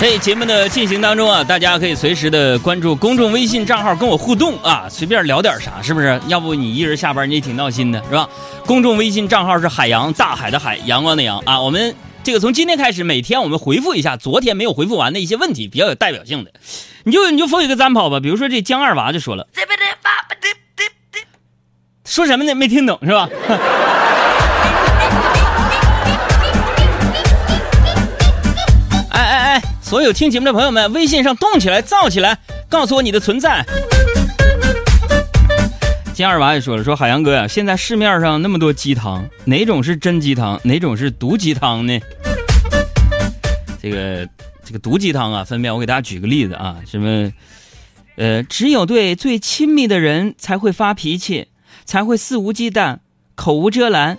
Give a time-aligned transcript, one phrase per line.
[0.00, 6.20] 在节目的进行当中啊，大家可以随时的关注公众微信账号跟我互动啊，随便聊点啥，是不是？
[6.28, 8.28] 要不你一人下班你也挺闹心的，是吧？
[8.64, 11.60] 公众微信账号是海洋大海的海，阳光的阳啊。
[11.60, 11.92] 我们
[12.22, 16.52] 这个从今天开始，每天我们回复一下昨天没有回复完的一些问题，比较有代表性的。
[17.02, 19.48] 你就你就封一个单跑吧，比如说这江二娃就说了，
[22.04, 22.54] 说什么呢？
[22.54, 23.28] 没听懂是吧？
[29.88, 32.36] 所有听节目的朋友们，微信上动起来，造起来，
[32.68, 33.64] 告诉我你的存在。
[36.12, 41.98] 金二娃也说了，说海洋哥呀，现在市面上那么多鸡汤，哪种是真鸡汤，哪种是毒鸡汤呢？
[43.80, 44.28] 这个
[44.62, 47.32] 这个毒鸡汤啊，分别我给大家举个例子啊，什么，
[48.16, 51.46] 呃，只有对最亲密的人才会发脾气，
[51.86, 52.98] 才会肆无忌惮、
[53.34, 54.18] 口无遮拦，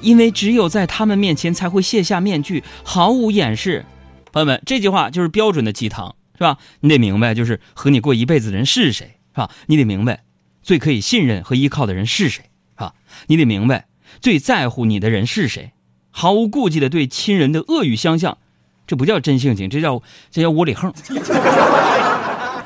[0.00, 3.84] 因为只有在他们面前才会卸下面具，毫无掩饰。
[4.32, 6.58] 朋友们，这句话就是标准的鸡汤，是吧？
[6.80, 9.50] 你得明白，就是和你过一辈子的人是谁，是吧？
[9.66, 10.24] 你得明白，
[10.62, 12.44] 最可以信任和依靠的人是谁，
[12.74, 12.94] 是吧？
[13.26, 13.86] 你得明白，
[14.20, 15.72] 最在乎你的人是谁，
[16.10, 18.38] 毫无顾忌的对亲人的恶语相向，
[18.86, 21.12] 这不叫真性情，这叫这叫窝里横， 是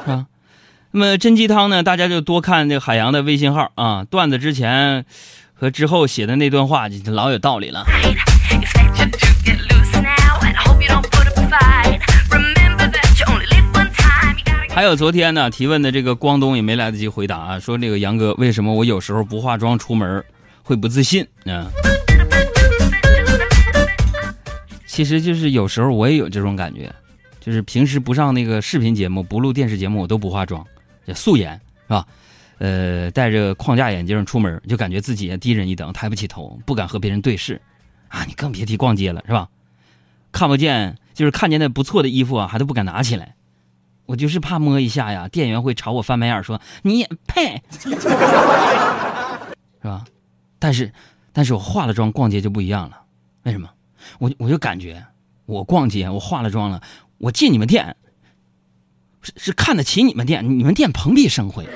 [0.07, 0.27] 吧？
[0.93, 1.83] 那么真鸡汤呢？
[1.83, 5.05] 大家就多看这个海洋的微信号啊，段子之前
[5.53, 7.85] 和之后写的那段话，就老有道理了。
[14.71, 20.23] 还有昨天呢提问的这个光东也没来得及回答啊，说这个杨哥为什么我有时候不化妆出门
[20.63, 21.71] 会不自信呢？
[24.87, 26.95] 其实就是有时候我也有这种感觉，
[27.41, 30.63] 就是平时不上那个视频节目、不录电视节目，我都不化妆，
[31.15, 32.07] 素颜是吧？
[32.59, 37.61] 呃，戴着框架眼镜出门，就感觉自己低人一等，抬不起头，不敢和别人对视
[38.09, 38.25] 啊！
[38.25, 39.49] 你更别提逛街了，是吧？
[40.37, 43.37] 看不见，就是看见那不错的衣服啊，还都不敢拿起来。
[44.05, 47.89] 我就是怕摸一下呀，店员会朝我翻白眼说你也配， 是
[49.81, 50.05] 吧？
[50.59, 50.93] 但是，
[51.33, 53.01] 但是我化了妆逛街就不一样了。
[53.45, 53.71] 为什么？
[54.19, 55.03] 我我就感觉
[55.47, 56.83] 我逛街，我化了妆了，
[57.17, 57.97] 我进你们店
[59.23, 61.67] 是是看得起你们店，你们店蓬荜生辉。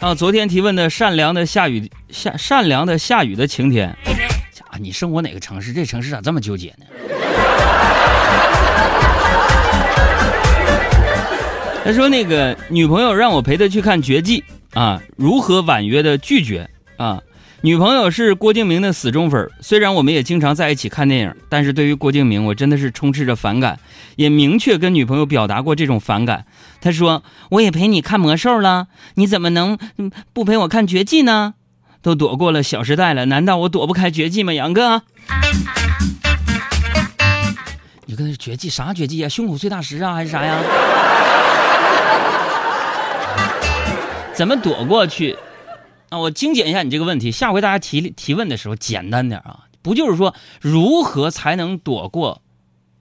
[0.00, 3.96] 啊，昨天提问的善良的下雨下善良的下雨的晴天。
[4.78, 5.72] 你生活哪个城市？
[5.72, 6.86] 这城市咋这么纠结呢？
[11.84, 14.44] 他说：“那个女朋友让我陪她去看《绝技》
[14.80, 17.20] 啊，如何婉约的拒绝啊？
[17.60, 23.80] 女朋友是郭敬明的死忠粉，虽然我们也经常在一起看电影，但是对于郭敬明，我真的是充斥着反感，
[24.14, 26.44] 也明确跟女朋友表达过这种反感。
[26.80, 29.76] 他说：我也陪你看魔兽了，你怎么能
[30.32, 31.54] 不陪我看《绝技》呢？”
[32.00, 34.52] 都躲过了《小时代》了，难道我躲不开绝技吗？
[34.52, 35.02] 杨哥，
[38.06, 39.28] 你跟那绝技啥绝技啊？
[39.28, 40.60] 胸口碎大石啊，还是啥呀？
[44.32, 45.36] 怎么躲过去？
[46.10, 52.42] 那，我精简一下你这个问题，下回大家提提问的时候简单点啊，不就是说如何才能躲过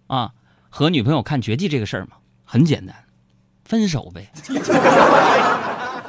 [0.07, 0.31] 啊
[0.69, 2.17] 和女朋友看绝技这个事儿吗？
[2.43, 2.95] 很简单，
[3.65, 4.31] 分手呗。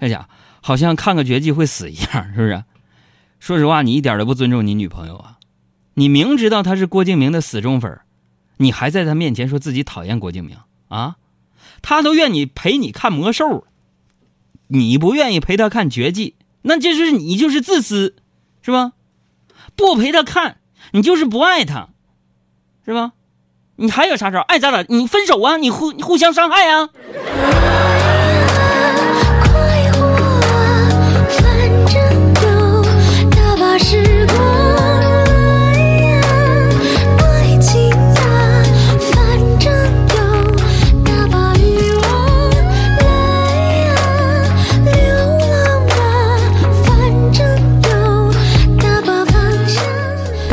[0.00, 0.28] 哎呀。
[0.66, 2.64] 好像看个绝技会死一样，是不是？
[3.38, 5.36] 说实话，你一点都不尊重你女朋友啊！
[5.92, 8.00] 你明知道她是郭敬明的死忠粉，
[8.56, 10.56] 你还在她面前说自己讨厌郭敬明
[10.88, 11.16] 啊？
[11.82, 13.66] 她都愿意陪你看魔兽，
[14.68, 18.16] 你不愿意陪他看绝技，那就是你就是自私，
[18.62, 18.92] 是吧？
[19.76, 20.58] 不陪他看，
[20.92, 21.88] 你就是不爱他，
[22.84, 23.12] 是吧？
[23.76, 24.40] 你还有啥招？
[24.40, 24.84] 爱咋咋？
[24.88, 25.56] 你分手啊！
[25.56, 26.88] 你互互相伤害啊！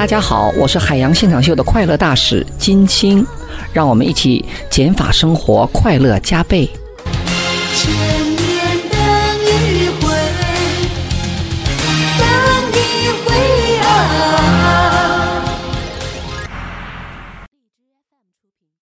[0.01, 3.23] 大家好，我是海洋现场秀的快乐大使金星，
[3.71, 6.67] 让我们一起减法生活，快乐加倍。